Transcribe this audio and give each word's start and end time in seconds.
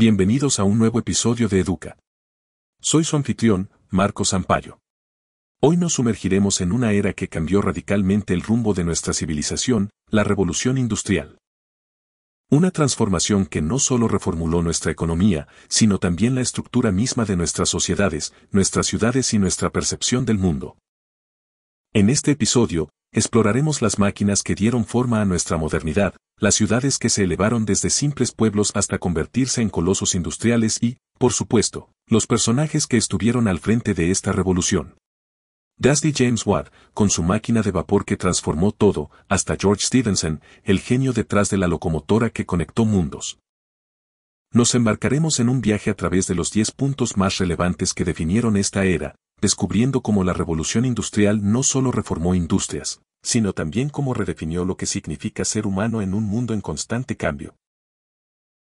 Bienvenidos 0.00 0.60
a 0.60 0.62
un 0.62 0.78
nuevo 0.78 1.00
episodio 1.00 1.48
de 1.48 1.58
Educa. 1.58 1.98
Soy 2.80 3.02
su 3.02 3.16
anfitrión, 3.16 3.68
Marco 3.90 4.24
Sampaio. 4.24 4.78
Hoy 5.60 5.76
nos 5.76 5.94
sumergiremos 5.94 6.60
en 6.60 6.70
una 6.70 6.92
era 6.92 7.14
que 7.14 7.26
cambió 7.26 7.62
radicalmente 7.62 8.32
el 8.32 8.42
rumbo 8.42 8.74
de 8.74 8.84
nuestra 8.84 9.12
civilización, 9.12 9.90
la 10.08 10.22
revolución 10.22 10.78
industrial. 10.78 11.38
Una 12.48 12.70
transformación 12.70 13.44
que 13.44 13.60
no 13.60 13.80
solo 13.80 14.06
reformuló 14.06 14.62
nuestra 14.62 14.92
economía, 14.92 15.48
sino 15.68 15.98
también 15.98 16.36
la 16.36 16.42
estructura 16.42 16.92
misma 16.92 17.24
de 17.24 17.34
nuestras 17.34 17.68
sociedades, 17.68 18.32
nuestras 18.52 18.86
ciudades 18.86 19.34
y 19.34 19.40
nuestra 19.40 19.70
percepción 19.70 20.24
del 20.24 20.38
mundo. 20.38 20.76
En 21.92 22.08
este 22.08 22.30
episodio, 22.30 22.88
exploraremos 23.12 23.82
las 23.82 23.98
máquinas 23.98 24.42
que 24.42 24.54
dieron 24.54 24.84
forma 24.84 25.20
a 25.20 25.24
nuestra 25.24 25.56
modernidad, 25.56 26.14
las 26.38 26.54
ciudades 26.54 26.98
que 26.98 27.08
se 27.08 27.24
elevaron 27.24 27.64
desde 27.64 27.90
simples 27.90 28.32
pueblos 28.32 28.72
hasta 28.74 28.98
convertirse 28.98 29.62
en 29.62 29.70
colosos 29.70 30.14
industriales 30.14 30.78
y, 30.82 30.98
por 31.18 31.32
supuesto, 31.32 31.90
los 32.06 32.26
personajes 32.26 32.86
que 32.86 32.96
estuvieron 32.96 33.48
al 33.48 33.58
frente 33.58 33.94
de 33.94 34.10
esta 34.10 34.32
revolución. 34.32 34.96
Desde 35.76 36.12
James 36.12 36.44
Watt, 36.44 36.72
con 36.92 37.08
su 37.08 37.22
máquina 37.22 37.62
de 37.62 37.70
vapor 37.70 38.04
que 38.04 38.16
transformó 38.16 38.72
todo, 38.72 39.10
hasta 39.28 39.56
George 39.56 39.86
Stephenson, 39.86 40.40
el 40.64 40.80
genio 40.80 41.12
detrás 41.12 41.50
de 41.50 41.56
la 41.56 41.68
locomotora 41.68 42.30
que 42.30 42.46
conectó 42.46 42.84
mundos. 42.84 43.38
Nos 44.52 44.74
embarcaremos 44.74 45.38
en 45.40 45.48
un 45.48 45.60
viaje 45.60 45.90
a 45.90 45.94
través 45.94 46.26
de 46.26 46.34
los 46.34 46.50
10 46.50 46.72
puntos 46.72 47.16
más 47.16 47.38
relevantes 47.38 47.94
que 47.94 48.04
definieron 48.04 48.56
esta 48.56 48.84
era, 48.86 49.14
descubriendo 49.40 50.00
cómo 50.02 50.24
la 50.24 50.32
revolución 50.32 50.84
industrial 50.84 51.40
no 51.42 51.62
solo 51.62 51.92
reformó 51.92 52.34
industrias, 52.34 53.00
sino 53.22 53.52
también 53.52 53.88
cómo 53.88 54.14
redefinió 54.14 54.64
lo 54.64 54.76
que 54.76 54.86
significa 54.86 55.44
ser 55.44 55.66
humano 55.66 56.02
en 56.02 56.14
un 56.14 56.24
mundo 56.24 56.54
en 56.54 56.60
constante 56.60 57.16
cambio. 57.16 57.54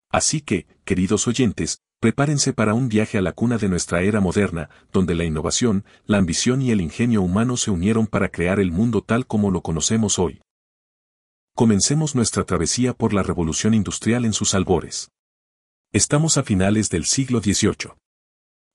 Así 0.09 0.41
que, 0.41 0.67
queridos 0.85 1.27
oyentes, 1.27 1.81
prepárense 1.99 2.53
para 2.53 2.73
un 2.73 2.89
viaje 2.89 3.17
a 3.17 3.21
la 3.21 3.33
cuna 3.33 3.57
de 3.57 3.69
nuestra 3.69 4.01
era 4.01 4.21
moderna, 4.21 4.69
donde 4.91 5.15
la 5.15 5.25
innovación, 5.25 5.83
la 6.05 6.17
ambición 6.17 6.61
y 6.61 6.71
el 6.71 6.81
ingenio 6.81 7.21
humano 7.21 7.57
se 7.57 7.71
unieron 7.71 8.07
para 8.07 8.29
crear 8.29 8.59
el 8.59 8.71
mundo 8.71 9.01
tal 9.01 9.25
como 9.25 9.51
lo 9.51 9.61
conocemos 9.61 10.19
hoy. 10.19 10.41
Comencemos 11.55 12.15
nuestra 12.15 12.43
travesía 12.43 12.93
por 12.93 13.13
la 13.13 13.23
revolución 13.23 13.73
industrial 13.73 14.25
en 14.25 14.33
sus 14.33 14.53
albores. 14.53 15.09
Estamos 15.91 16.37
a 16.37 16.43
finales 16.43 16.89
del 16.89 17.05
siglo 17.05 17.39
XVIII. 17.39 17.93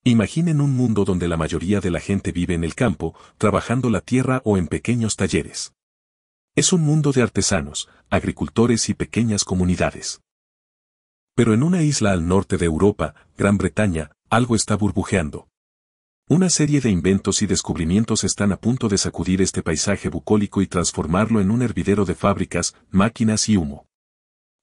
Imaginen 0.05 0.61
un 0.61 0.73
mundo 0.75 1.05
donde 1.05 1.29
la 1.29 1.37
mayoría 1.37 1.79
de 1.79 1.93
la 1.93 2.01
gente 2.01 2.33
vive 2.33 2.55
en 2.55 2.65
el 2.65 2.75
campo, 2.75 3.15
trabajando 3.39 3.89
la 3.89 4.01
tierra 4.01 4.43
o 4.45 4.57
en 4.57 4.67
pequeños 4.67 5.15
talleres. 5.15 5.75
Es 6.57 6.73
un 6.73 6.81
mundo 6.81 7.13
de 7.13 7.23
artesanos, 7.23 7.89
agricultores 8.11 8.89
y 8.89 8.95
pequeñas 8.95 9.45
comunidades. 9.45 10.21
Pero 11.37 11.55
en 11.55 11.63
una 11.63 11.83
isla 11.83 12.11
al 12.11 12.27
norte 12.27 12.57
de 12.57 12.67
Europa, 12.67 13.15
Gran 13.39 13.59
Bretaña, 13.59 14.11
algo 14.29 14.57
está 14.57 14.75
burbujeando. 14.75 15.47
Una 16.29 16.51
serie 16.51 16.81
de 16.81 16.91
inventos 16.91 17.41
y 17.43 17.47
descubrimientos 17.47 18.25
están 18.25 18.51
a 18.51 18.57
punto 18.57 18.89
de 18.89 18.99
sacudir 18.99 19.41
este 19.41 19.63
paisaje 19.63 20.09
bucólico 20.09 20.63
y 20.63 20.67
transformarlo 20.67 21.41
en 21.41 21.53
un 21.53 21.63
hervidero 21.63 22.05
de 22.05 22.17
fábricas, 22.17 22.75
máquinas 22.91 23.49
y 23.49 23.57
humo. 23.57 23.87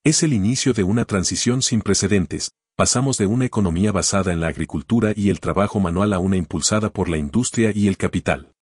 Es 0.04 0.22
el 0.22 0.34
inicio 0.34 0.74
de 0.74 0.84
una 0.84 1.06
transición 1.06 1.62
sin 1.62 1.82
precedentes, 1.82 2.52
pasamos 2.80 3.18
de 3.18 3.26
una 3.26 3.44
economía 3.44 3.92
basada 3.92 4.32
en 4.32 4.40
la 4.40 4.48
agricultura 4.48 5.12
y 5.14 5.30
el 5.30 5.42
trabajo 5.42 5.82
manual 5.82 6.14
a 6.14 6.20
una 6.20 6.38
impulsada 6.38 6.90
por 6.90 7.10
la 7.10 7.18
industria 7.18 7.74
y 7.76 7.90
el 7.90 7.98
capital. 7.98 8.54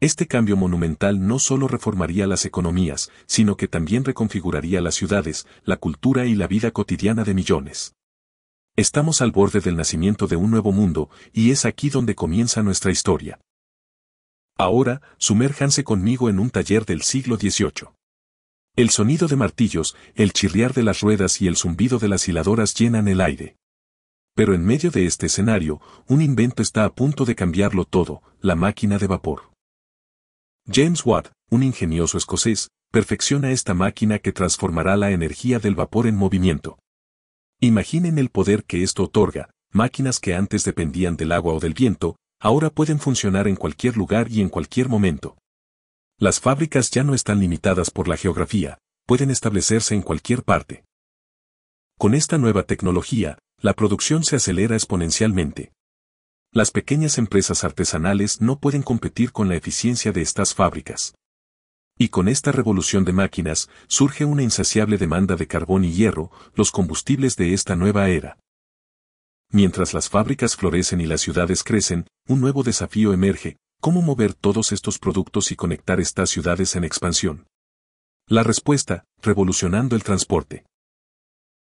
Este 0.00 0.26
cambio 0.26 0.56
monumental 0.56 1.24
no 1.24 1.38
solo 1.38 1.68
reformaría 1.68 2.26
las 2.26 2.44
economías, 2.44 3.12
sino 3.26 3.56
que 3.56 3.68
también 3.68 4.04
reconfiguraría 4.04 4.80
las 4.80 4.96
ciudades, 4.96 5.46
la 5.62 5.76
cultura 5.76 6.26
y 6.26 6.34
la 6.34 6.48
vida 6.48 6.72
cotidiana 6.72 7.22
de 7.22 7.34
millones. 7.34 7.94
Estamos 8.74 9.22
al 9.22 9.30
borde 9.30 9.60
del 9.60 9.76
nacimiento 9.76 10.26
de 10.26 10.34
un 10.34 10.50
nuevo 10.50 10.72
mundo, 10.72 11.08
y 11.32 11.52
es 11.52 11.66
aquí 11.66 11.90
donde 11.90 12.16
comienza 12.16 12.64
nuestra 12.64 12.90
historia. 12.90 13.38
Ahora, 14.58 15.02
sumérjanse 15.18 15.84
conmigo 15.84 16.28
en 16.28 16.40
un 16.40 16.50
taller 16.50 16.84
del 16.84 17.02
siglo 17.02 17.36
XVIII. 17.36 17.94
El 18.76 18.90
sonido 18.90 19.28
de 19.28 19.36
martillos, 19.36 19.96
el 20.16 20.32
chirriar 20.32 20.74
de 20.74 20.82
las 20.82 21.00
ruedas 21.00 21.40
y 21.40 21.46
el 21.46 21.56
zumbido 21.56 22.00
de 22.00 22.08
las 22.08 22.26
hiladoras 22.26 22.74
llenan 22.74 23.06
el 23.06 23.20
aire. 23.20 23.56
Pero 24.34 24.52
en 24.52 24.64
medio 24.64 24.90
de 24.90 25.06
este 25.06 25.26
escenario, 25.26 25.80
un 26.08 26.20
invento 26.20 26.60
está 26.60 26.84
a 26.84 26.92
punto 26.92 27.24
de 27.24 27.36
cambiarlo 27.36 27.84
todo, 27.84 28.20
la 28.40 28.56
máquina 28.56 28.98
de 28.98 29.06
vapor. 29.06 29.52
James 30.66 31.06
Watt, 31.06 31.28
un 31.50 31.62
ingenioso 31.62 32.18
escocés, 32.18 32.68
perfecciona 32.90 33.52
esta 33.52 33.74
máquina 33.74 34.18
que 34.18 34.32
transformará 34.32 34.96
la 34.96 35.12
energía 35.12 35.60
del 35.60 35.76
vapor 35.76 36.08
en 36.08 36.16
movimiento. 36.16 36.76
Imaginen 37.60 38.18
el 38.18 38.28
poder 38.28 38.64
que 38.64 38.82
esto 38.82 39.04
otorga, 39.04 39.50
máquinas 39.70 40.18
que 40.18 40.34
antes 40.34 40.64
dependían 40.64 41.16
del 41.16 41.30
agua 41.30 41.54
o 41.54 41.60
del 41.60 41.74
viento, 41.74 42.16
ahora 42.40 42.70
pueden 42.70 42.98
funcionar 42.98 43.46
en 43.46 43.54
cualquier 43.54 43.96
lugar 43.96 44.32
y 44.32 44.40
en 44.40 44.48
cualquier 44.48 44.88
momento. 44.88 45.36
Las 46.24 46.40
fábricas 46.40 46.90
ya 46.90 47.04
no 47.04 47.12
están 47.12 47.38
limitadas 47.38 47.90
por 47.90 48.08
la 48.08 48.16
geografía, 48.16 48.78
pueden 49.06 49.30
establecerse 49.30 49.94
en 49.94 50.00
cualquier 50.00 50.42
parte. 50.42 50.86
Con 51.98 52.14
esta 52.14 52.38
nueva 52.38 52.62
tecnología, 52.62 53.38
la 53.60 53.74
producción 53.74 54.24
se 54.24 54.36
acelera 54.36 54.74
exponencialmente. 54.74 55.74
Las 56.50 56.70
pequeñas 56.70 57.18
empresas 57.18 57.62
artesanales 57.62 58.40
no 58.40 58.58
pueden 58.58 58.82
competir 58.82 59.32
con 59.32 59.50
la 59.50 59.56
eficiencia 59.56 60.12
de 60.12 60.22
estas 60.22 60.54
fábricas. 60.54 61.14
Y 61.98 62.08
con 62.08 62.28
esta 62.28 62.52
revolución 62.52 63.04
de 63.04 63.12
máquinas, 63.12 63.68
surge 63.86 64.24
una 64.24 64.42
insaciable 64.42 64.96
demanda 64.96 65.36
de 65.36 65.46
carbón 65.46 65.84
y 65.84 65.92
hierro, 65.92 66.30
los 66.54 66.70
combustibles 66.70 67.36
de 67.36 67.52
esta 67.52 67.76
nueva 67.76 68.08
era. 68.08 68.38
Mientras 69.50 69.92
las 69.92 70.08
fábricas 70.08 70.56
florecen 70.56 71.02
y 71.02 71.06
las 71.06 71.20
ciudades 71.20 71.62
crecen, 71.62 72.06
un 72.26 72.40
nuevo 72.40 72.62
desafío 72.62 73.12
emerge, 73.12 73.58
¿Cómo 73.84 74.00
mover 74.00 74.32
todos 74.32 74.72
estos 74.72 74.98
productos 74.98 75.52
y 75.52 75.56
conectar 75.56 76.00
estas 76.00 76.30
ciudades 76.30 76.74
en 76.74 76.84
expansión? 76.84 77.46
La 78.26 78.42
respuesta, 78.42 79.04
revolucionando 79.20 79.94
el 79.94 80.02
transporte. 80.02 80.64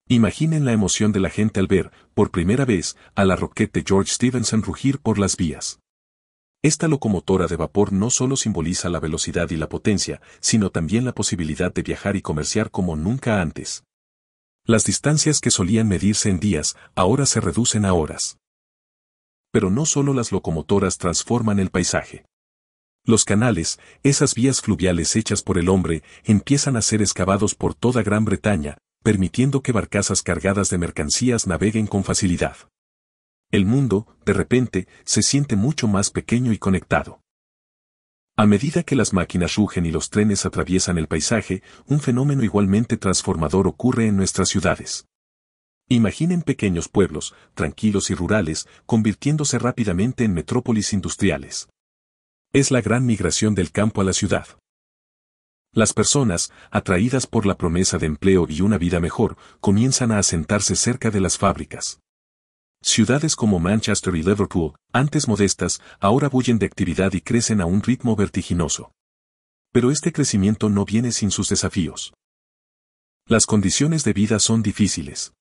Imaginen 0.07 0.63
la 0.63 0.73
emoción 0.73 1.11
de 1.11 1.19
la 1.19 1.31
gente 1.31 1.59
al 1.59 1.65
ver, 1.65 1.91
por 2.13 2.29
primera 2.29 2.65
vez, 2.65 2.97
a 3.15 3.25
la 3.25 3.35
roquette 3.35 3.73
de 3.73 3.83
George 3.83 4.13
Stephenson 4.13 4.61
rugir 4.61 4.99
por 4.99 5.17
las 5.17 5.37
vías. 5.37 5.79
Esta 6.61 6.87
locomotora 6.87 7.47
de 7.47 7.55
vapor 7.55 7.91
no 7.91 8.11
solo 8.11 8.37
simboliza 8.37 8.89
la 8.89 8.99
velocidad 8.99 9.49
y 9.49 9.55
la 9.55 9.67
potencia, 9.67 10.21
sino 10.39 10.69
también 10.69 11.05
la 11.05 11.15
posibilidad 11.15 11.73
de 11.73 11.81
viajar 11.81 12.15
y 12.15 12.21
comerciar 12.21 12.69
como 12.69 12.95
nunca 12.95 13.41
antes. 13.41 13.85
Las 14.67 14.83
distancias 14.83 15.39
que 15.39 15.49
solían 15.49 15.87
medirse 15.87 16.29
en 16.29 16.39
días, 16.39 16.75
ahora 16.93 17.25
se 17.25 17.41
reducen 17.41 17.85
a 17.85 17.93
horas 17.93 18.37
pero 19.53 19.69
no 19.69 19.85
solo 19.85 20.15
las 20.15 20.31
locomotoras 20.31 20.97
transforman 20.97 21.59
el 21.59 21.69
paisaje. 21.69 22.25
Los 23.05 23.23
canales, 23.23 23.79
esas 24.01 24.33
vías 24.33 24.61
fluviales 24.61 25.15
hechas 25.15 25.43
por 25.43 25.59
el 25.59 25.69
hombre, 25.69 26.01
empiezan 26.23 26.75
a 26.75 26.81
ser 26.81 27.03
excavados 27.03 27.53
por 27.53 27.75
toda 27.75 28.01
Gran 28.01 28.25
Bretaña, 28.25 28.79
permitiendo 29.03 29.61
que 29.61 29.71
barcazas 29.71 30.23
cargadas 30.23 30.71
de 30.71 30.79
mercancías 30.79 31.45
naveguen 31.45 31.85
con 31.85 32.03
facilidad. 32.03 32.57
El 33.51 33.67
mundo, 33.67 34.07
de 34.25 34.33
repente, 34.33 34.87
se 35.03 35.21
siente 35.21 35.55
mucho 35.55 35.87
más 35.87 36.09
pequeño 36.09 36.51
y 36.51 36.57
conectado. 36.57 37.21
A 38.35 38.47
medida 38.47 38.81
que 38.81 38.95
las 38.95 39.13
máquinas 39.13 39.55
rugen 39.55 39.85
y 39.85 39.91
los 39.91 40.09
trenes 40.09 40.47
atraviesan 40.47 40.97
el 40.97 41.07
paisaje, 41.07 41.61
un 41.85 41.99
fenómeno 41.99 42.43
igualmente 42.43 42.97
transformador 42.97 43.67
ocurre 43.67 44.07
en 44.07 44.17
nuestras 44.17 44.49
ciudades. 44.49 45.05
Imaginen 45.93 46.41
pequeños 46.41 46.89
pueblos, 46.89 47.35
tranquilos 47.53 48.09
y 48.09 48.15
rurales, 48.15 48.67
convirtiéndose 48.87 49.59
rápidamente 49.59 50.23
en 50.23 50.33
metrópolis 50.33 50.91
industriales. 50.91 51.69
Es 52.51 52.71
la 52.71 52.81
gran 52.81 53.05
migración 53.05 53.53
del 53.53 53.71
campo 53.71 54.01
a 54.01 54.03
la 54.03 54.13
ciudad. 54.13 54.47
Las 55.71 55.93
personas, 55.93 56.51
atraídas 56.71 57.27
por 57.27 57.45
la 57.45 57.57
promesa 57.59 57.99
de 57.99 58.07
empleo 58.07 58.47
y 58.49 58.61
una 58.61 58.79
vida 58.79 58.99
mejor, 58.99 59.37
comienzan 59.59 60.11
a 60.11 60.17
asentarse 60.17 60.75
cerca 60.75 61.11
de 61.11 61.19
las 61.19 61.37
fábricas. 61.37 61.99
Ciudades 62.81 63.35
como 63.35 63.59
Manchester 63.59 64.15
y 64.15 64.23
Liverpool, 64.23 64.73
antes 64.93 65.27
modestas, 65.27 65.79
ahora 65.99 66.27
bullen 66.27 66.57
de 66.57 66.65
actividad 66.65 67.13
y 67.13 67.21
crecen 67.21 67.61
a 67.61 67.67
un 67.67 67.83
ritmo 67.83 68.15
vertiginoso. 68.15 68.91
Pero 69.71 69.91
este 69.91 70.11
crecimiento 70.11 70.69
no 70.69 70.85
viene 70.85 71.11
sin 71.11 71.29
sus 71.29 71.49
desafíos. 71.49 72.15
Las 73.27 73.45
condiciones 73.45 74.03
de 74.03 74.13
vida 74.13 74.39
son 74.39 74.63
difíciles. 74.63 75.33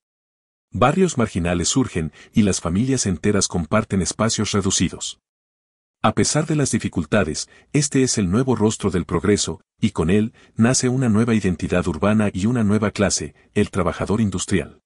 Barrios 0.74 1.18
marginales 1.18 1.68
surgen 1.68 2.12
y 2.32 2.42
las 2.42 2.60
familias 2.60 3.04
enteras 3.04 3.46
comparten 3.46 4.00
espacios 4.00 4.52
reducidos. 4.52 5.20
A 6.00 6.14
pesar 6.14 6.46
de 6.46 6.56
las 6.56 6.70
dificultades, 6.70 7.48
este 7.74 8.02
es 8.02 8.16
el 8.16 8.30
nuevo 8.30 8.56
rostro 8.56 8.90
del 8.90 9.04
progreso, 9.04 9.60
y 9.80 9.90
con 9.90 10.08
él 10.08 10.32
nace 10.56 10.88
una 10.88 11.10
nueva 11.10 11.34
identidad 11.34 11.86
urbana 11.86 12.30
y 12.32 12.46
una 12.46 12.64
nueva 12.64 12.90
clase, 12.90 13.34
el 13.54 13.70
trabajador 13.70 14.20
industrial. 14.20 14.80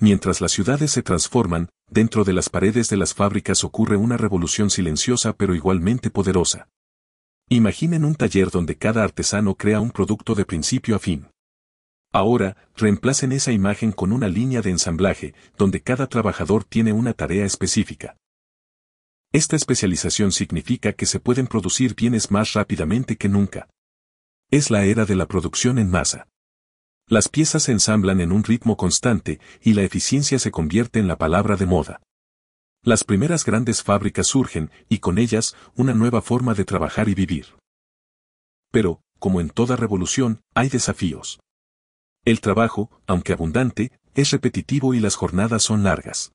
Mientras 0.00 0.40
las 0.40 0.52
ciudades 0.52 0.92
se 0.92 1.02
transforman, 1.02 1.70
dentro 1.90 2.22
de 2.22 2.32
las 2.32 2.48
paredes 2.48 2.88
de 2.88 2.96
las 2.96 3.14
fábricas 3.14 3.64
ocurre 3.64 3.96
una 3.96 4.16
revolución 4.16 4.70
silenciosa 4.70 5.32
pero 5.32 5.56
igualmente 5.56 6.08
poderosa. 6.08 6.68
Imaginen 7.48 8.04
un 8.04 8.14
taller 8.14 8.50
donde 8.50 8.76
cada 8.76 9.02
artesano 9.02 9.56
crea 9.56 9.80
un 9.80 9.90
producto 9.90 10.36
de 10.36 10.44
principio 10.44 10.94
a 10.94 11.00
fin. 11.00 11.26
Ahora, 12.12 12.56
reemplacen 12.76 13.32
esa 13.32 13.52
imagen 13.52 13.92
con 13.92 14.12
una 14.12 14.28
línea 14.28 14.62
de 14.62 14.70
ensamblaje, 14.70 15.34
donde 15.56 15.82
cada 15.82 16.06
trabajador 16.06 16.64
tiene 16.64 16.92
una 16.92 17.12
tarea 17.12 17.44
específica. 17.44 18.16
Esta 19.32 19.56
especialización 19.56 20.32
significa 20.32 20.94
que 20.94 21.04
se 21.04 21.20
pueden 21.20 21.46
producir 21.46 21.94
bienes 21.94 22.30
más 22.30 22.54
rápidamente 22.54 23.16
que 23.16 23.28
nunca. 23.28 23.68
Es 24.50 24.70
la 24.70 24.84
era 24.84 25.04
de 25.04 25.16
la 25.16 25.26
producción 25.26 25.78
en 25.78 25.90
masa. 25.90 26.28
Las 27.06 27.28
piezas 27.28 27.64
se 27.64 27.72
ensamblan 27.72 28.22
en 28.22 28.32
un 28.32 28.42
ritmo 28.42 28.78
constante 28.78 29.38
y 29.60 29.74
la 29.74 29.82
eficiencia 29.82 30.38
se 30.38 30.50
convierte 30.50 30.98
en 30.98 31.08
la 31.08 31.18
palabra 31.18 31.56
de 31.56 31.66
moda. 31.66 32.00
Las 32.82 33.04
primeras 33.04 33.44
grandes 33.44 33.82
fábricas 33.82 34.28
surgen 34.28 34.70
y 34.88 34.98
con 34.98 35.18
ellas 35.18 35.56
una 35.74 35.92
nueva 35.92 36.22
forma 36.22 36.54
de 36.54 36.64
trabajar 36.64 37.08
y 37.10 37.14
vivir. 37.14 37.56
Pero, 38.70 39.02
como 39.18 39.40
en 39.42 39.50
toda 39.50 39.76
revolución, 39.76 40.40
hay 40.54 40.70
desafíos. 40.70 41.40
El 42.24 42.40
trabajo, 42.40 42.90
aunque 43.06 43.32
abundante, 43.32 43.92
es 44.14 44.30
repetitivo 44.30 44.94
y 44.94 45.00
las 45.00 45.14
jornadas 45.14 45.62
son 45.62 45.82
largas. 45.84 46.32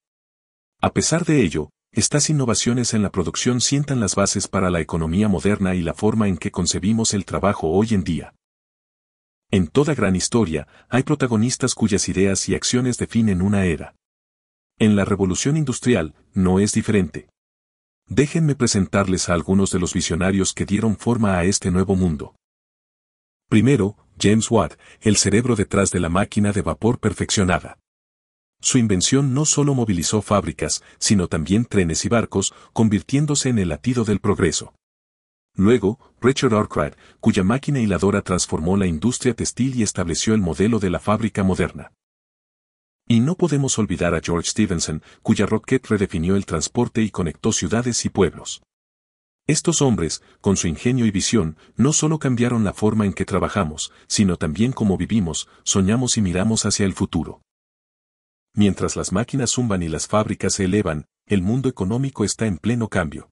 A 0.81 0.91
pesar 0.93 1.25
de 1.25 1.41
ello, 1.41 1.69
estas 1.91 2.29
innovaciones 2.29 2.93
en 2.93 3.03
la 3.03 3.11
producción 3.11 3.61
sientan 3.61 3.99
las 3.99 4.15
bases 4.15 4.47
para 4.47 4.71
la 4.71 4.81
economía 4.81 5.27
moderna 5.27 5.75
y 5.75 5.81
la 5.81 5.93
forma 5.93 6.27
en 6.27 6.37
que 6.37 6.51
concebimos 6.51 7.13
el 7.13 7.23
trabajo 7.23 7.69
hoy 7.69 7.89
en 7.91 8.03
día. 8.03 8.33
En 9.51 9.67
toda 9.67 9.93
gran 9.93 10.15
historia, 10.15 10.67
hay 10.89 11.03
protagonistas 11.03 11.75
cuyas 11.75 12.09
ideas 12.09 12.49
y 12.49 12.55
acciones 12.55 12.97
definen 12.97 13.43
una 13.43 13.65
era. 13.65 13.95
En 14.79 14.95
la 14.95 15.05
revolución 15.05 15.55
industrial, 15.55 16.15
no 16.33 16.59
es 16.59 16.73
diferente. 16.73 17.29
Déjenme 18.07 18.55
presentarles 18.55 19.29
a 19.29 19.35
algunos 19.35 19.69
de 19.71 19.79
los 19.79 19.93
visionarios 19.93 20.53
que 20.53 20.65
dieron 20.65 20.97
forma 20.97 21.37
a 21.37 21.43
este 21.43 21.69
nuevo 21.69 21.95
mundo. 21.95 22.35
Primero, 23.49 23.95
James 24.23 24.49
Watt, 24.49 24.75
el 25.01 25.17
cerebro 25.17 25.57
detrás 25.57 25.91
de 25.91 25.99
la 25.99 26.07
máquina 26.07 26.53
de 26.53 26.61
vapor 26.61 26.97
perfeccionada. 26.97 27.77
Su 28.61 28.77
invención 28.77 29.33
no 29.33 29.43
solo 29.43 29.75
movilizó 29.75 30.21
fábricas, 30.21 30.81
sino 30.97 31.27
también 31.27 31.65
trenes 31.65 32.05
y 32.05 32.07
barcos, 32.07 32.53
convirtiéndose 32.71 33.49
en 33.49 33.59
el 33.59 33.67
latido 33.67 34.05
del 34.05 34.21
progreso. 34.21 34.73
Luego, 35.55 35.99
Richard 36.21 36.53
Arkwright, 36.53 36.95
cuya 37.19 37.43
máquina 37.43 37.81
hiladora 37.81 38.21
transformó 38.21 38.77
la 38.77 38.87
industria 38.87 39.33
textil 39.33 39.75
y 39.75 39.83
estableció 39.83 40.33
el 40.33 40.39
modelo 40.39 40.79
de 40.79 40.89
la 40.89 41.01
fábrica 41.01 41.43
moderna. 41.43 41.91
Y 43.05 43.19
no 43.19 43.35
podemos 43.35 43.77
olvidar 43.77 44.15
a 44.15 44.21
George 44.21 44.51
Stephenson, 44.51 45.03
cuya 45.21 45.45
rocket 45.45 45.85
redefinió 45.87 46.37
el 46.37 46.45
transporte 46.45 47.01
y 47.01 47.09
conectó 47.11 47.51
ciudades 47.51 48.05
y 48.05 48.09
pueblos. 48.09 48.61
Estos 49.45 49.81
hombres, 49.81 50.23
con 50.39 50.55
su 50.55 50.67
ingenio 50.67 51.05
y 51.05 51.11
visión, 51.11 51.57
no 51.75 51.91
solo 51.91 52.17
cambiaron 52.17 52.63
la 52.63 52.73
forma 52.73 53.05
en 53.05 53.11
que 53.11 53.25
trabajamos, 53.25 53.91
sino 54.07 54.37
también 54.37 54.71
cómo 54.71 54.97
vivimos, 54.97 55.49
soñamos 55.63 56.17
y 56.17 56.21
miramos 56.21 56.65
hacia 56.65 56.85
el 56.85 56.93
futuro. 56.93 57.41
Mientras 58.55 58.95
las 58.95 59.11
máquinas 59.11 59.51
zumban 59.51 59.83
y 59.83 59.89
las 59.89 60.07
fábricas 60.07 60.53
se 60.53 60.65
elevan, 60.65 61.07
el 61.25 61.41
mundo 61.41 61.67
económico 61.67 62.23
está 62.23 62.45
en 62.45 62.57
pleno 62.57 62.87
cambio. 62.87 63.31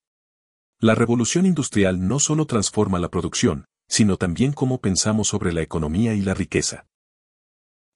La 0.80 0.96
revolución 0.96 1.46
industrial 1.46 2.06
no 2.06 2.20
solo 2.20 2.46
transforma 2.46 3.00
la 3.00 3.10
producción, 3.10 3.66
sino 3.88 4.18
también 4.18 4.52
cómo 4.52 4.82
pensamos 4.82 5.30
sobre 5.30 5.54
la 5.54 5.62
economía 5.62 6.14
y 6.14 6.22
la 6.22 6.34
riqueza. 6.34 6.88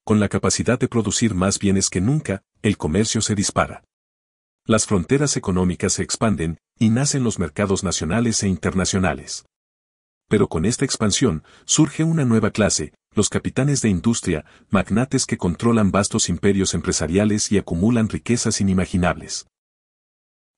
Con 0.04 0.20
la 0.20 0.28
capacidad 0.28 0.78
de 0.78 0.88
producir 0.88 1.34
más 1.34 1.58
bienes 1.58 1.90
que 1.90 2.00
nunca, 2.00 2.44
el 2.62 2.78
comercio 2.78 3.20
se 3.20 3.34
dispara. 3.34 3.82
Las 4.64 4.86
fronteras 4.86 5.36
económicas 5.36 5.94
se 5.94 6.02
expanden, 6.02 6.58
y 6.78 6.90
nacen 6.90 7.24
los 7.24 7.38
mercados 7.38 7.84
nacionales 7.84 8.42
e 8.42 8.48
internacionales. 8.48 9.46
Pero 10.28 10.48
con 10.48 10.64
esta 10.64 10.84
expansión, 10.84 11.44
surge 11.64 12.04
una 12.04 12.24
nueva 12.24 12.50
clase, 12.50 12.92
los 13.14 13.28
capitanes 13.28 13.80
de 13.80 13.88
industria, 13.88 14.44
magnates 14.70 15.24
que 15.24 15.38
controlan 15.38 15.90
vastos 15.90 16.28
imperios 16.28 16.74
empresariales 16.74 17.50
y 17.52 17.58
acumulan 17.58 18.08
riquezas 18.08 18.60
inimaginables. 18.60 19.46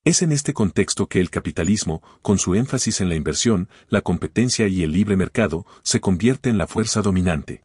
Es 0.04 0.22
en 0.22 0.32
este 0.32 0.54
contexto 0.54 1.06
que 1.06 1.20
el 1.20 1.28
capitalismo, 1.28 2.02
con 2.22 2.38
su 2.38 2.54
énfasis 2.54 3.00
en 3.00 3.10
la 3.10 3.14
inversión, 3.14 3.68
la 3.88 4.00
competencia 4.00 4.66
y 4.66 4.82
el 4.82 4.92
libre 4.92 5.16
mercado, 5.16 5.66
se 5.82 6.00
convierte 6.00 6.48
en 6.48 6.56
la 6.56 6.66
fuerza 6.66 7.02
dominante. 7.02 7.62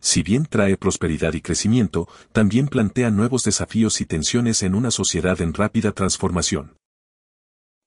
Si 0.00 0.22
bien 0.22 0.44
trae 0.44 0.76
prosperidad 0.76 1.32
y 1.32 1.40
crecimiento, 1.40 2.06
también 2.32 2.68
plantea 2.68 3.10
nuevos 3.10 3.44
desafíos 3.44 4.02
y 4.02 4.04
tensiones 4.04 4.62
en 4.62 4.74
una 4.74 4.90
sociedad 4.90 5.40
en 5.40 5.54
rápida 5.54 5.92
transformación. 5.92 6.76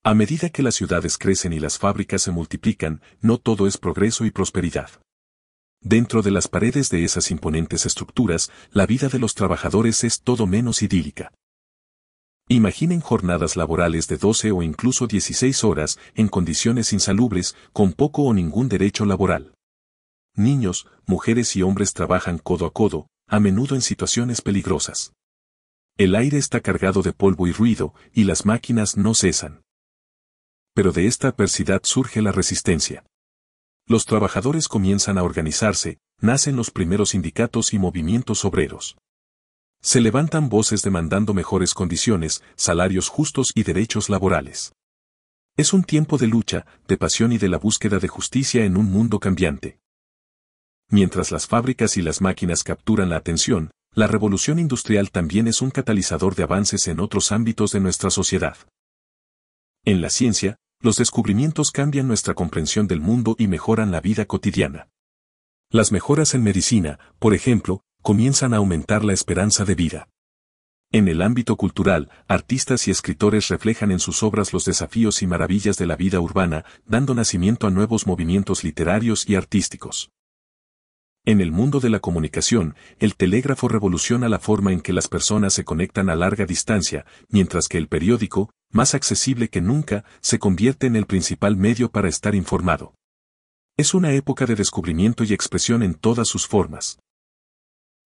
A 0.08 0.14
medida 0.14 0.50
que 0.50 0.64
las 0.64 0.76
ciudades 0.76 1.18
crecen 1.18 1.52
y 1.52 1.60
las 1.60 1.80
fábricas 1.80 2.22
se 2.22 2.32
multiplican, 2.32 3.02
no 3.20 3.40
todo 3.40 3.68
es 3.68 3.78
progreso 3.78 4.24
y 4.24 4.32
prosperidad. 4.32 4.90
Dentro 5.82 6.22
de 6.22 6.32
las 6.32 6.48
paredes 6.48 6.90
de 6.90 7.04
esas 7.04 7.30
imponentes 7.30 7.86
estructuras, 7.86 8.50
la 8.72 8.86
vida 8.86 9.10
de 9.10 9.20
los 9.20 9.36
trabajadores 9.36 10.06
es 10.06 10.22
todo 10.22 10.48
menos 10.48 10.82
idílica. 10.82 11.34
Imaginen 12.48 13.02
jornadas 13.02 13.58
laborales 13.58 14.08
de 14.08 14.16
12 14.16 14.54
o 14.54 14.64
incluso 14.64 15.08
16 15.08 15.66
horas 15.66 16.00
en 16.16 16.30
condiciones 16.30 16.94
insalubres, 16.94 17.58
con 17.74 17.92
poco 17.92 18.22
o 18.22 18.34
ningún 18.34 18.70
derecho 18.70 19.04
laboral. 19.04 19.56
Niños, 20.36 20.88
mujeres 21.06 21.54
y 21.58 21.64
hombres 21.64 21.92
trabajan 21.92 22.38
codo 22.38 22.66
a 22.66 22.72
codo, 22.72 23.08
a 23.28 23.42
menudo 23.42 23.76
en 23.76 23.82
situaciones 23.82 24.40
peligrosas. 24.40 25.12
El 25.98 26.16
aire 26.16 26.38
está 26.38 26.62
cargado 26.62 27.02
de 27.02 27.12
polvo 27.12 27.46
y 27.46 27.52
ruido, 27.52 27.94
y 28.14 28.24
las 28.24 28.46
máquinas 28.46 28.96
no 28.96 29.14
cesan. 29.14 29.67
Pero 30.78 30.92
de 30.92 31.08
esta 31.08 31.30
adversidad 31.30 31.82
surge 31.86 32.22
la 32.22 32.32
resistencia. 32.32 33.04
Los 33.88 34.06
trabajadores 34.06 34.68
comienzan 34.68 35.18
a 35.18 35.24
organizarse, 35.24 35.98
nacen 36.22 36.56
los 36.56 36.70
primeros 36.70 37.10
sindicatos 37.10 37.74
y 37.74 37.80
movimientos 37.80 38.46
obreros. 38.46 38.96
Se 39.82 40.02
levantan 40.02 40.50
voces 40.50 40.84
demandando 40.84 41.34
mejores 41.34 41.74
condiciones, 41.74 42.44
salarios 42.56 43.10
justos 43.10 43.54
y 43.56 43.64
derechos 43.64 44.08
laborales. 44.08 44.74
Es 45.56 45.74
un 45.74 45.84
tiempo 45.84 46.20
de 46.20 46.28
lucha, 46.28 46.68
de 46.88 46.96
pasión 46.96 47.32
y 47.32 47.40
de 47.40 47.50
la 47.50 47.58
búsqueda 47.58 47.98
de 47.98 48.08
justicia 48.08 48.64
en 48.64 48.78
un 48.78 48.86
mundo 48.86 49.20
cambiante. 49.20 49.80
Mientras 50.92 51.32
las 51.32 51.48
fábricas 51.48 51.98
y 51.98 52.04
las 52.04 52.22
máquinas 52.22 52.64
capturan 52.64 53.10
la 53.10 53.18
atención, 53.18 53.72
la 53.96 54.06
revolución 54.06 54.60
industrial 54.60 55.10
también 55.10 55.48
es 55.48 55.64
un 55.64 55.72
catalizador 55.72 56.36
de 56.36 56.44
avances 56.44 56.88
en 56.88 57.00
otros 57.00 57.32
ámbitos 57.32 57.72
de 57.72 57.80
nuestra 57.80 58.12
sociedad. 58.12 58.58
En 59.84 60.02
la 60.02 60.12
ciencia, 60.12 60.60
los 60.80 60.98
descubrimientos 60.98 61.72
cambian 61.72 62.08
nuestra 62.08 62.34
comprensión 62.34 62.88
del 62.88 63.02
mundo 63.02 63.36
y 63.38 63.48
mejoran 63.48 63.92
la 63.92 64.02
vida 64.02 64.26
cotidiana. 64.26 64.90
Las 65.70 65.92
mejoras 65.92 66.34
en 66.34 66.44
medicina, 66.44 67.00
por 67.20 67.34
ejemplo, 67.34 67.82
comienzan 68.02 68.54
a 68.54 68.58
aumentar 68.58 69.04
la 69.04 69.14
esperanza 69.14 69.66
de 69.66 69.76
vida. 69.76 70.10
En 70.92 71.10
el 71.10 71.22
ámbito 71.22 71.58
cultural, 71.58 72.10
artistas 72.30 72.88
y 72.88 72.92
escritores 72.92 73.50
reflejan 73.50 73.92
en 73.92 74.00
sus 74.00 74.24
obras 74.24 74.54
los 74.54 74.64
desafíos 74.64 75.22
y 75.22 75.28
maravillas 75.28 75.78
de 75.78 75.86
la 75.86 75.98
vida 75.98 76.22
urbana, 76.22 76.64
dando 76.86 77.14
nacimiento 77.14 77.68
a 77.68 77.72
nuevos 77.72 78.08
movimientos 78.08 78.64
literarios 78.64 79.28
y 79.28 79.36
artísticos. 79.36 80.12
En 81.26 81.42
el 81.42 81.52
mundo 81.52 81.82
de 81.82 81.90
la 81.90 82.00
comunicación, 82.00 82.76
el 83.00 83.18
telégrafo 83.18 83.68
revoluciona 83.68 84.30
la 84.30 84.40
forma 84.40 84.72
en 84.72 84.80
que 84.80 84.94
las 84.94 85.10
personas 85.10 85.54
se 85.54 85.66
conectan 85.66 86.10
a 86.10 86.16
larga 86.16 86.46
distancia, 86.46 87.06
mientras 87.28 87.68
que 87.68 87.78
el 87.78 87.90
periódico, 87.90 88.50
más 88.72 88.94
accesible 88.94 89.50
que 89.50 89.62
nunca, 89.62 90.04
se 90.22 90.40
convierte 90.40 90.88
en 90.88 90.96
el 90.96 91.06
principal 91.06 91.56
medio 91.56 91.92
para 91.92 92.10
estar 92.10 92.36
informado. 92.36 92.94
Es 93.78 93.94
una 93.94 94.12
época 94.14 94.46
de 94.46 94.56
descubrimiento 94.56 95.24
y 95.24 95.34
expresión 95.34 95.84
en 95.84 95.94
todas 95.94 96.28
sus 96.28 96.48
formas. 96.48 97.00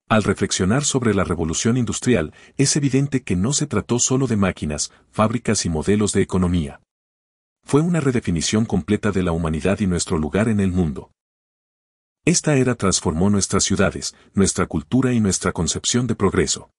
Al 0.09 0.23
reflexionar 0.23 0.83
sobre 0.83 1.13
la 1.13 1.23
revolución 1.23 1.77
industrial, 1.77 2.33
es 2.57 2.75
evidente 2.75 3.23
que 3.23 3.37
no 3.37 3.53
se 3.53 3.65
trató 3.65 3.97
solo 3.97 4.27
de 4.27 4.35
máquinas, 4.35 4.91
fábricas 5.09 5.65
y 5.65 5.69
modelos 5.69 6.11
de 6.11 6.21
economía. 6.21 6.81
Fue 7.63 7.81
una 7.81 8.01
redefinición 8.01 8.65
completa 8.65 9.11
de 9.11 9.23
la 9.23 9.31
humanidad 9.31 9.79
y 9.79 9.87
nuestro 9.87 10.17
lugar 10.17 10.49
en 10.49 10.59
el 10.59 10.71
mundo. 10.73 11.11
Esta 12.25 12.57
era 12.57 12.75
transformó 12.75 13.29
nuestras 13.29 13.63
ciudades, 13.63 14.13
nuestra 14.33 14.65
cultura 14.65 15.13
y 15.13 15.21
nuestra 15.21 15.53
concepción 15.53 16.07
de 16.07 16.15
progreso. 16.15 16.69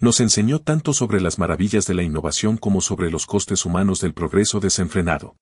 Nos 0.00 0.20
enseñó 0.20 0.58
tanto 0.60 0.92
sobre 0.92 1.20
las 1.20 1.38
maravillas 1.38 1.86
de 1.86 1.94
la 1.94 2.02
innovación 2.02 2.56
como 2.56 2.80
sobre 2.80 3.10
los 3.10 3.26
costes 3.26 3.64
humanos 3.64 4.00
del 4.00 4.14
progreso 4.14 4.58
desenfrenado. 4.58 5.36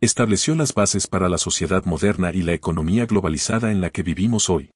Estableció 0.00 0.54
las 0.54 0.72
bases 0.72 1.06
para 1.06 1.28
la 1.28 1.38
sociedad 1.38 1.84
moderna 1.84 2.32
y 2.32 2.42
la 2.42 2.54
economía 2.54 3.06
globalizada 3.06 3.70
en 3.70 3.80
la 3.80 3.90
que 3.90 4.02
vivimos 4.02 4.48
hoy 4.48 4.70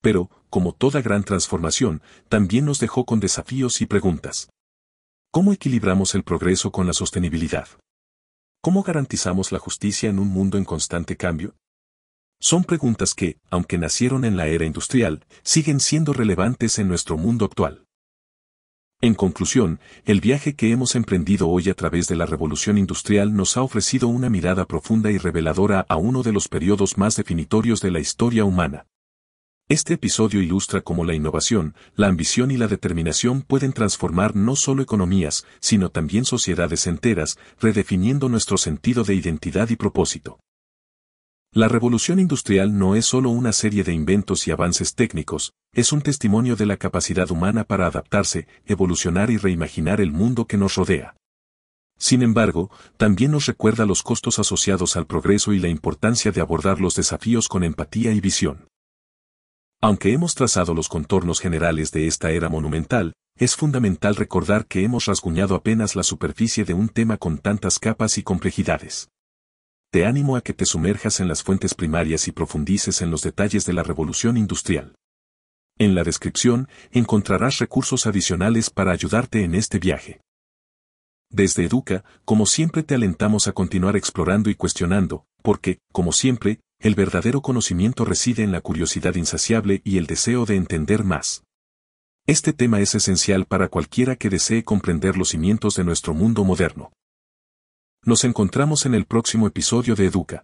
pero, 0.00 0.30
como 0.48 0.72
toda 0.72 1.02
gran 1.02 1.24
transformación, 1.24 2.02
también 2.28 2.64
nos 2.64 2.80
dejó 2.80 3.04
con 3.04 3.20
desafíos 3.20 3.80
y 3.80 3.86
preguntas. 3.86 4.50
¿Cómo 5.30 5.52
equilibramos 5.52 6.14
el 6.14 6.24
progreso 6.24 6.72
con 6.72 6.86
la 6.86 6.92
sostenibilidad? 6.92 7.68
¿Cómo 8.62 8.82
garantizamos 8.82 9.52
la 9.52 9.58
justicia 9.58 10.10
en 10.10 10.18
un 10.18 10.28
mundo 10.28 10.58
en 10.58 10.64
constante 10.64 11.16
cambio? 11.16 11.54
Son 12.40 12.64
preguntas 12.64 13.14
que, 13.14 13.38
aunque 13.50 13.78
nacieron 13.78 14.24
en 14.24 14.36
la 14.36 14.48
era 14.48 14.64
industrial, 14.64 15.24
siguen 15.42 15.78
siendo 15.78 16.12
relevantes 16.12 16.78
en 16.78 16.88
nuestro 16.88 17.16
mundo 17.16 17.44
actual. 17.44 17.84
En 19.02 19.14
conclusión, 19.14 19.80
el 20.04 20.20
viaje 20.20 20.54
que 20.54 20.72
hemos 20.72 20.94
emprendido 20.94 21.48
hoy 21.48 21.70
a 21.70 21.74
través 21.74 22.06
de 22.06 22.16
la 22.16 22.26
revolución 22.26 22.76
industrial 22.76 23.34
nos 23.34 23.56
ha 23.56 23.62
ofrecido 23.62 24.08
una 24.08 24.28
mirada 24.28 24.66
profunda 24.66 25.10
y 25.10 25.16
reveladora 25.16 25.86
a 25.88 25.96
uno 25.96 26.22
de 26.22 26.32
los 26.32 26.48
periodos 26.48 26.98
más 26.98 27.16
definitorios 27.16 27.80
de 27.80 27.92
la 27.92 28.00
historia 28.00 28.44
humana. 28.44 28.86
Este 29.70 29.94
episodio 29.94 30.42
ilustra 30.42 30.82
cómo 30.82 31.06
la 31.06 31.14
innovación, 31.14 31.74
la 31.94 32.08
ambición 32.08 32.50
y 32.50 32.58
la 32.58 32.68
determinación 32.68 33.40
pueden 33.40 33.72
transformar 33.72 34.36
no 34.36 34.54
solo 34.54 34.82
economías, 34.82 35.46
sino 35.60 35.88
también 35.88 36.26
sociedades 36.26 36.86
enteras, 36.86 37.38
redefiniendo 37.58 38.28
nuestro 38.28 38.58
sentido 38.58 39.04
de 39.04 39.14
identidad 39.14 39.70
y 39.70 39.76
propósito. 39.76 40.40
La 41.52 41.66
revolución 41.66 42.20
industrial 42.20 42.78
no 42.78 42.94
es 42.94 43.06
solo 43.06 43.30
una 43.30 43.52
serie 43.52 43.82
de 43.82 43.92
inventos 43.92 44.46
y 44.46 44.52
avances 44.52 44.94
técnicos, 44.94 45.52
es 45.72 45.92
un 45.92 46.00
testimonio 46.00 46.54
de 46.54 46.64
la 46.64 46.76
capacidad 46.76 47.28
humana 47.32 47.64
para 47.64 47.86
adaptarse, 47.86 48.46
evolucionar 48.66 49.32
y 49.32 49.36
reimaginar 49.36 50.00
el 50.00 50.12
mundo 50.12 50.46
que 50.46 50.56
nos 50.56 50.76
rodea. 50.76 51.16
Sin 51.98 52.22
embargo, 52.22 52.70
también 52.96 53.32
nos 53.32 53.46
recuerda 53.46 53.84
los 53.84 54.04
costos 54.04 54.38
asociados 54.38 54.96
al 54.96 55.08
progreso 55.08 55.52
y 55.52 55.58
la 55.58 55.66
importancia 55.66 56.30
de 56.30 56.40
abordar 56.40 56.80
los 56.80 56.94
desafíos 56.94 57.48
con 57.48 57.64
empatía 57.64 58.12
y 58.12 58.20
visión. 58.20 58.68
Aunque 59.80 60.12
hemos 60.12 60.36
trazado 60.36 60.72
los 60.72 60.88
contornos 60.88 61.40
generales 61.40 61.90
de 61.90 62.06
esta 62.06 62.30
era 62.30 62.48
monumental, 62.48 63.12
es 63.36 63.56
fundamental 63.56 64.14
recordar 64.14 64.66
que 64.66 64.84
hemos 64.84 65.06
rasguñado 65.06 65.56
apenas 65.56 65.96
la 65.96 66.04
superficie 66.04 66.64
de 66.64 66.74
un 66.74 66.88
tema 66.88 67.16
con 67.16 67.38
tantas 67.38 67.80
capas 67.80 68.18
y 68.18 68.22
complejidades. 68.22 69.08
Te 69.92 70.06
animo 70.06 70.36
a 70.36 70.40
que 70.40 70.54
te 70.54 70.66
sumerjas 70.66 71.18
en 71.18 71.26
las 71.26 71.42
fuentes 71.42 71.74
primarias 71.74 72.28
y 72.28 72.32
profundices 72.32 73.02
en 73.02 73.10
los 73.10 73.22
detalles 73.22 73.66
de 73.66 73.72
la 73.72 73.82
revolución 73.82 74.36
industrial. 74.36 74.94
En 75.78 75.96
la 75.96 76.04
descripción 76.04 76.68
encontrarás 76.92 77.58
recursos 77.58 78.06
adicionales 78.06 78.70
para 78.70 78.92
ayudarte 78.92 79.42
en 79.42 79.56
este 79.56 79.80
viaje. 79.80 80.20
Desde 81.28 81.64
Educa, 81.64 82.04
como 82.24 82.46
siempre 82.46 82.84
te 82.84 82.94
alentamos 82.94 83.48
a 83.48 83.52
continuar 83.52 83.96
explorando 83.96 84.48
y 84.48 84.54
cuestionando, 84.54 85.24
porque, 85.42 85.78
como 85.90 86.12
siempre, 86.12 86.60
el 86.78 86.94
verdadero 86.94 87.42
conocimiento 87.42 88.04
reside 88.04 88.44
en 88.44 88.52
la 88.52 88.60
curiosidad 88.60 89.16
insaciable 89.16 89.80
y 89.84 89.98
el 89.98 90.06
deseo 90.06 90.46
de 90.46 90.54
entender 90.54 91.02
más. 91.02 91.42
Este 92.26 92.52
tema 92.52 92.80
es 92.80 92.94
esencial 92.94 93.44
para 93.44 93.66
cualquiera 93.66 94.14
que 94.14 94.30
desee 94.30 94.62
comprender 94.62 95.16
los 95.16 95.30
cimientos 95.30 95.74
de 95.74 95.82
nuestro 95.82 96.14
mundo 96.14 96.44
moderno. 96.44 96.92
Nos 98.02 98.24
encontramos 98.24 98.86
en 98.86 98.94
el 98.94 99.04
próximo 99.04 99.46
episodio 99.46 99.94
de 99.94 100.06
Educa. 100.06 100.42